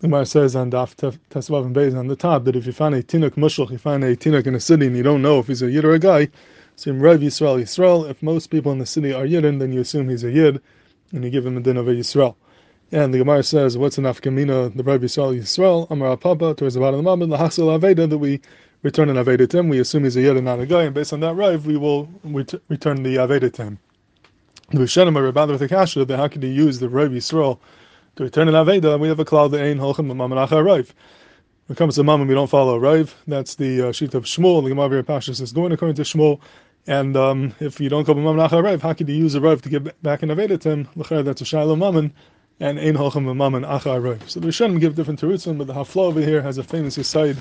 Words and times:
The 0.00 0.08
Gemara 0.08 0.26
says 0.26 0.56
on 0.56 0.70
Daf 0.70 0.96
Tesvav 1.30 1.64
and 1.64 1.74
Beis 1.74 1.96
on 1.96 2.08
the 2.08 2.16
top 2.16 2.44
that 2.44 2.56
if 2.56 2.66
you 2.66 2.72
find 2.72 2.94
a 2.94 3.02
tinuk 3.02 3.36
mushal, 3.36 3.70
you 3.70 3.78
find 3.78 4.02
a 4.02 4.16
tinuk 4.16 4.46
in 4.46 4.54
a 4.54 4.60
city 4.60 4.86
and 4.86 4.96
you 4.96 5.02
don't 5.02 5.22
know 5.22 5.38
if 5.38 5.46
he's 5.46 5.62
a 5.62 5.70
yid 5.70 5.84
or 5.84 5.94
a 5.94 5.98
guy, 5.98 6.28
so 6.76 6.90
in 6.90 7.00
Rav 7.00 7.20
Yisrael 7.20 7.60
Yisrael, 7.60 8.10
if 8.10 8.20
most 8.22 8.48
people 8.48 8.72
in 8.72 8.78
the 8.78 8.86
city 8.86 9.12
are 9.12 9.24
yidin, 9.24 9.60
then 9.60 9.72
you 9.72 9.80
assume 9.80 10.08
he's 10.08 10.24
a 10.24 10.30
yid, 10.30 10.60
and 11.12 11.22
you 11.22 11.30
give 11.30 11.46
him 11.46 11.56
a 11.56 11.60
din 11.60 11.76
of 11.76 11.86
a 11.86 11.92
Yisrael. 11.92 12.34
And 12.90 13.14
the 13.14 13.18
Gemara 13.18 13.44
says, 13.44 13.78
what's 13.78 13.96
enough 13.96 14.20
kamina, 14.20 14.76
the 14.76 14.82
Rav 14.82 15.00
Yisrael 15.00 15.38
Yisrael, 15.38 15.88
Amar 15.90 16.16
Papa, 16.16 16.54
towards 16.54 16.74
the 16.74 16.80
bottom 16.80 17.06
of 17.06 17.18
the 17.20 17.26
the 17.26 17.36
Hasel 17.36 17.78
Aveda, 17.78 18.10
that 18.10 18.18
we 18.18 18.40
return 18.82 19.08
an 19.08 19.16
Aveda 19.16 19.48
to 19.48 19.58
him, 19.58 19.68
we 19.68 19.78
assume 19.78 20.04
he's 20.04 20.16
a 20.16 20.20
yid 20.22 20.36
and 20.36 20.44
not 20.44 20.58
a 20.58 20.66
guy, 20.66 20.82
and 20.82 20.94
based 20.94 21.12
on 21.12 21.20
that 21.20 21.34
Rav, 21.34 21.64
we 21.64 21.76
will 21.76 22.08
ret- 22.24 22.60
return 22.68 23.04
the 23.04 23.16
Aveda 23.16 23.52
to 23.54 23.62
him. 23.62 23.78
The 24.70 24.78
Rishonim 24.78 25.16
are 25.16 25.26
about 25.28 25.50
with 25.50 25.60
the 25.60 25.68
Kasha, 25.68 26.04
that 26.04 26.16
how 26.16 26.26
could 26.26 26.42
he 26.42 26.50
use 26.50 26.80
the 26.80 26.88
Rav 26.88 27.10
Yisrael 27.10 27.58
to 28.16 28.24
return 28.24 28.48
an 28.48 28.54
Aveda, 28.54 28.98
we 28.98 29.08
have 29.08 29.18
a 29.18 29.24
cloud 29.24 29.48
that 29.48 29.62
ain't 29.62 29.80
holchem 29.80 30.06
mamanach 30.06 30.48
ha'raiv. 30.48 30.90
When 31.66 31.74
it 31.74 31.78
comes 31.78 31.96
to 31.96 32.04
mammon, 32.04 32.28
we 32.28 32.34
don't 32.34 32.50
follow 32.50 32.78
raiv. 32.78 33.14
That's 33.26 33.54
the 33.54 33.88
uh, 33.88 33.92
sheet 33.92 34.14
of 34.14 34.24
Shmuel. 34.24 34.62
The 34.62 34.68
Gemara 34.68 35.02
Pashas 35.02 35.40
is 35.40 35.52
going 35.52 35.72
according 35.72 35.96
to 35.96 36.02
Shmuel. 36.02 36.40
And 36.86 37.16
um, 37.16 37.54
if 37.58 37.80
you 37.80 37.88
don't 37.88 38.04
call 38.04 38.14
mammon 38.14 38.36
raiv, 38.36 38.82
how 38.82 38.92
could 38.92 39.08
you 39.08 39.14
use 39.14 39.34
a 39.34 39.40
raiv 39.40 39.62
to 39.62 39.68
get 39.68 40.02
back 40.02 40.22
an 40.22 40.28
Aveda 40.28 40.60
to 40.60 40.70
him? 40.70 40.88
That's 41.24 41.40
a 41.40 41.44
shiloh 41.44 41.74
mammon. 41.74 42.12
And 42.60 42.78
ein 42.78 42.94
holchem 42.94 43.34
mammon 43.34 43.62
achar 43.62 44.00
raiv. 44.00 44.28
So 44.28 44.40
the 44.40 44.48
Rishonim 44.48 44.78
give 44.78 44.94
different 44.94 45.20
terutzim, 45.20 45.58
but 45.58 45.66
the 45.66 45.74
Hafla 45.74 46.02
over 46.02 46.20
here 46.20 46.42
has 46.42 46.58
a 46.58 46.62
famous 46.62 46.94
side 47.08 47.38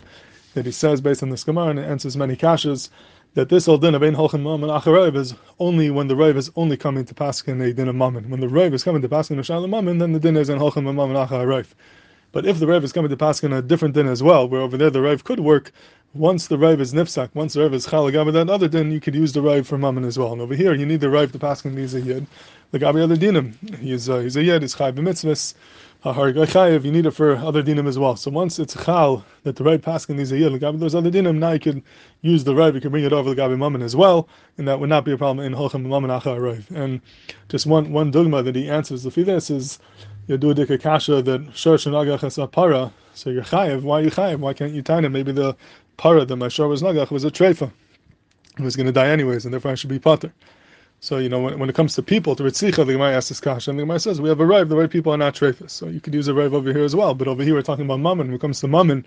that 0.53 0.65
he 0.65 0.71
says 0.71 1.01
based 1.01 1.21
on 1.21 1.29
this 1.29 1.43
Gemara 1.43 1.67
and 1.67 1.79
it 1.79 1.83
answers 1.83 2.15
many 2.15 2.35
kashas 2.35 2.89
that 3.35 3.49
this 3.49 3.65
whole 3.65 3.77
din 3.77 3.95
of 3.95 4.03
ein 4.03 4.13
holchem 4.13 4.41
mammon 4.43 4.69
acharav 4.69 5.15
is 5.15 5.33
only 5.59 5.89
when 5.89 6.07
the 6.07 6.15
rave 6.15 6.37
is 6.37 6.51
only 6.55 6.77
coming 6.77 7.03
to 7.03 7.13
paskin 7.13 7.61
a 7.67 7.73
din 7.73 7.87
of 7.87 7.95
mammon. 7.95 8.29
When 8.29 8.39
the 8.39 8.47
rave 8.47 8.73
is 8.73 8.83
coming 8.83 9.01
to 9.01 9.09
paskin 9.09 9.39
a 9.39 9.43
shalom 9.43 9.71
mammon, 9.71 9.97
then 9.97 10.13
the 10.13 10.19
din 10.19 10.37
is 10.37 10.49
ein 10.49 10.59
holchem 10.59 10.83
mammon 10.83 11.15
acharav. 11.15 11.67
But 12.31 12.45
if 12.45 12.59
the 12.59 12.67
rave 12.67 12.83
is 12.83 12.93
coming 12.93 13.09
to 13.09 13.17
paskin 13.17 13.57
a 13.57 13.61
different 13.61 13.95
din 13.95 14.07
as 14.07 14.21
well, 14.21 14.47
where 14.47 14.61
over 14.61 14.77
there 14.77 14.89
the 14.89 15.01
rave 15.01 15.23
could 15.23 15.39
work, 15.39 15.71
once 16.13 16.47
the 16.47 16.57
rave 16.57 16.79
is 16.79 16.93
nifsak, 16.93 17.29
once 17.33 17.53
the 17.53 17.61
rave 17.61 17.73
is 17.73 17.87
chalagam, 17.87 18.31
that 18.33 18.49
other 18.49 18.67
din 18.67 18.91
you 18.91 18.99
could 18.99 19.15
use 19.15 19.33
the 19.33 19.41
rave 19.41 19.65
for 19.65 19.79
mammon 19.79 20.03
as 20.03 20.19
well. 20.19 20.33
And 20.33 20.41
over 20.41 20.53
here 20.53 20.75
you 20.75 20.85
need 20.85 21.01
the 21.01 21.09
rave 21.09 21.31
to 21.31 21.39
paskin 21.39 21.75
these 21.75 21.95
a 21.95 22.01
yid. 22.01 22.27
The 22.69 22.79
gabi 22.79 23.01
other 23.01 23.15
dinim, 23.15 23.53
he's 23.79 24.09
uh, 24.09 24.19
he's 24.19 24.35
a 24.35 24.43
yid, 24.43 24.61
he's 24.61 24.75
chayv 24.75 25.55
b'mitzvahs 26.03 26.83
you 26.83 26.91
need 26.91 27.05
it 27.05 27.11
for 27.11 27.35
other 27.35 27.63
dinim 27.63 27.87
as 27.87 27.97
well. 27.97 28.15
So 28.15 28.29
once 28.29 28.59
it's 28.59 28.75
chal 28.83 29.25
that 29.43 29.55
the 29.55 29.63
right 29.63 29.81
paskin 29.81 30.19
is 30.19 30.31
a 30.31 30.37
yid, 30.37 30.59
those 30.79 30.95
other 30.95 31.09
dinim, 31.09 31.37
now 31.37 31.51
you 31.51 31.59
could 31.59 31.83
use 32.21 32.43
the 32.43 32.53
right, 32.53 32.73
you 32.73 32.81
can 32.81 32.91
bring 32.91 33.03
it 33.03 33.13
over 33.13 33.33
the 33.33 33.41
gabi 33.41 33.57
mammon 33.57 33.81
as 33.81 33.95
well, 33.95 34.27
and 34.57 34.67
that 34.67 34.79
would 34.79 34.89
not 34.89 35.05
be 35.05 35.13
a 35.13 35.17
problem 35.17 35.45
in 35.45 35.53
holchem 35.53 35.85
mammon 35.85 36.09
acha 36.09 36.63
And 36.75 37.01
just 37.47 37.65
one 37.65 37.91
one 37.91 38.11
dogma 38.11 38.43
that 38.43 38.55
he 38.55 38.69
answers 38.69 39.03
the 39.03 39.23
this 39.23 39.49
is 39.49 39.79
you 40.27 40.37
do 40.37 40.51
a 40.51 40.77
kasha 40.77 41.21
that 41.21 41.55
shor 41.55 41.77
shenagach 41.77 42.23
is 42.23 42.37
a 42.37 42.47
para, 42.47 42.91
so 43.13 43.29
you're 43.29 43.43
chayiv. 43.43 43.83
Why 43.83 43.99
are 43.99 44.03
you 44.03 44.11
chayiv? 44.11 44.39
Why 44.39 44.53
can't 44.53 44.73
you 44.73 44.81
tie 44.81 44.99
Maybe 45.01 45.31
the 45.31 45.55
para 45.97 46.25
that 46.25 46.35
my 46.35 46.49
shor 46.49 46.67
was 46.67 46.81
nagach 46.81 47.11
was 47.11 47.23
a 47.23 47.31
treifa. 47.31 47.71
He 48.57 48.63
was 48.63 48.75
going 48.75 48.85
to 48.87 48.91
die 48.91 49.07
anyways, 49.07 49.45
and 49.45 49.53
therefore 49.53 49.71
I 49.71 49.75
should 49.75 49.89
be 49.89 49.99
pater. 49.99 50.33
So, 51.03 51.17
you 51.17 51.27
know, 51.27 51.41
when, 51.41 51.59
when 51.59 51.67
it 51.67 51.75
comes 51.75 51.95
to 51.95 52.01
people, 52.01 52.33
to 52.33 52.43
Ritzicha, 52.43 52.85
the 52.85 52.93
Gemara 52.93 53.17
asks 53.17 53.27
this 53.27 53.41
kasha, 53.41 53.71
and 53.71 53.77
the 53.77 53.83
Gemara 53.83 53.99
says, 53.99 54.21
we 54.21 54.29
have 54.29 54.39
arrived, 54.39 54.69
the 54.69 54.77
right 54.77 54.89
people 54.89 55.11
are 55.11 55.17
not 55.17 55.35
trefus. 55.35 55.71
So 55.71 55.87
you 55.87 55.99
could 55.99 56.13
use 56.13 56.29
a 56.29 56.33
rive 56.33 56.53
over 56.53 56.71
here 56.71 56.85
as 56.85 56.95
well, 56.95 57.13
but 57.13 57.27
over 57.27 57.43
here 57.43 57.55
we're 57.55 57.61
talking 57.61 57.83
about 57.83 57.99
mammon. 57.99 58.27
When 58.27 58.35
it 58.35 58.39
comes 58.39 58.61
to 58.61 58.69
mammon, 58.69 59.05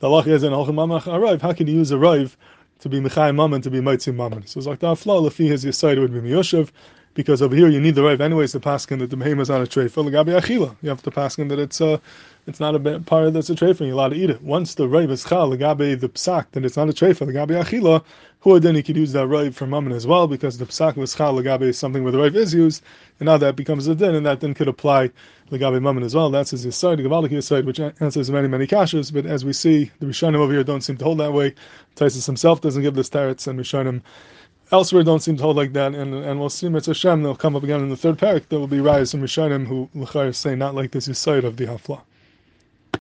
the 0.00 0.10
Allah 0.10 0.22
is 0.24 0.42
Halchim 0.42 0.74
Mamach 0.74 1.06
arrive. 1.10 1.40
How 1.40 1.54
can 1.54 1.66
you 1.66 1.72
use 1.72 1.92
a 1.92 1.96
rive 1.96 2.36
to 2.80 2.90
be 2.90 3.00
Mechai 3.00 3.34
Mammon, 3.34 3.62
to 3.62 3.70
be 3.70 3.78
Maitzim 3.78 4.16
Mammon? 4.16 4.46
So 4.46 4.58
it's 4.58 4.66
like 4.66 4.80
that 4.80 4.98
flaw, 4.98 5.22
Lafi, 5.22 5.48
his 5.48 5.64
Yisayid 5.64 5.98
would 5.98 6.12
be 6.12 6.20
Miyoshev, 6.20 6.72
because 7.20 7.42
over 7.42 7.54
here 7.54 7.68
you 7.68 7.80
need 7.80 7.94
the 7.94 8.02
rive 8.02 8.22
anyways 8.22 8.52
to 8.52 8.60
pass 8.60 8.86
that 8.86 9.10
the 9.10 9.16
behemoth 9.16 9.42
is 9.42 9.48
not 9.50 9.60
a 9.60 9.64
treifa. 9.64 10.10
Gabi 10.10 10.40
Achila, 10.40 10.74
you 10.80 10.88
have 10.88 11.02
to 11.02 11.10
pass 11.10 11.36
that 11.36 11.58
it's 11.58 11.80
a, 11.82 12.00
it's 12.46 12.60
not 12.60 12.74
a 12.74 13.00
part 13.00 13.32
that's 13.34 13.50
a 13.50 13.54
treifa, 13.54 13.80
you're 13.80 13.92
allowed 13.92 14.08
to 14.08 14.16
eat 14.16 14.30
it. 14.30 14.40
Once 14.42 14.74
the 14.74 14.88
rive 14.88 15.10
is 15.10 15.22
chal, 15.24 15.50
Gabi 15.50 16.00
the 16.00 16.08
psak, 16.08 16.46
then 16.52 16.64
it's 16.64 16.78
not 16.78 16.88
a 16.88 16.92
treifa. 16.92 17.26
Gabi 17.26 17.62
Achila, 17.62 18.02
who 18.40 18.58
then 18.58 18.74
he 18.74 18.82
could 18.82 18.96
use 18.96 19.12
that 19.12 19.26
rive 19.26 19.54
for 19.54 19.66
mammon 19.66 19.92
as 19.92 20.06
well, 20.06 20.26
because 20.26 20.56
the 20.56 20.64
psak 20.64 20.96
was 20.96 21.14
chal 21.14 21.34
legabe 21.34 21.62
is 21.62 21.78
something 21.78 22.02
where 22.02 22.12
the 22.12 22.18
rive 22.18 22.34
is 22.34 22.54
used, 22.54 22.82
and 23.18 23.26
now 23.26 23.36
that 23.36 23.54
becomes 23.54 23.86
a 23.86 23.94
din, 23.94 24.14
and 24.14 24.24
that 24.24 24.40
then 24.40 24.54
could 24.54 24.68
apply 24.68 25.10
legabe 25.50 25.80
mammon 25.82 26.02
as 26.02 26.14
well. 26.14 26.30
That's 26.30 26.52
his 26.52 26.74
side, 26.74 26.98
the 26.98 27.02
Gavaliki 27.02 27.42
side, 27.42 27.66
which 27.66 27.78
answers 27.78 28.30
many, 28.30 28.48
many 28.48 28.66
kashas, 28.66 29.12
but 29.12 29.26
as 29.26 29.44
we 29.44 29.52
see, 29.52 29.90
the 30.00 30.06
Rishonim 30.06 30.36
over 30.36 30.54
here 30.54 30.64
don't 30.64 30.80
seem 30.80 30.96
to 30.96 31.04
hold 31.04 31.18
that 31.18 31.34
way. 31.34 31.54
Tosfos 31.96 32.24
himself 32.24 32.62
doesn't 32.62 32.82
give 32.82 32.94
this 32.94 33.10
tarets, 33.10 33.46
and 33.46 33.58
Rishonim 33.60 34.00
elsewhere 34.72 35.02
don't 35.02 35.20
seem 35.20 35.36
to 35.36 35.42
hold 35.42 35.56
like 35.56 35.72
that, 35.72 35.94
and 35.94 36.14
and 36.14 36.38
we'll 36.38 36.48
see 36.48 36.68
Mitzvah 36.68 36.90
Hashem, 36.90 37.22
they'll 37.22 37.34
come 37.34 37.56
up 37.56 37.62
again 37.62 37.80
in 37.80 37.88
the 37.88 37.96
third 37.96 38.18
parak, 38.18 38.48
there 38.48 38.58
will 38.58 38.66
be 38.66 38.80
rise 38.80 39.10
from 39.10 39.22
Rishonim 39.22 39.66
who 39.66 40.32
say 40.32 40.54
not 40.54 40.74
like 40.74 40.92
this 40.92 41.08
is 41.08 41.18
side 41.18 41.44
of 41.44 41.56
the 41.56 41.66
Hafla. 41.66 42.00